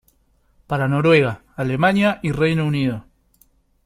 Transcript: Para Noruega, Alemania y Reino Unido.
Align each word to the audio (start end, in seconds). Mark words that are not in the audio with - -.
Para 0.65 0.87
Noruega, 0.87 1.43
Alemania 1.55 2.19
y 2.23 2.31
Reino 2.31 2.65
Unido. 2.65 3.05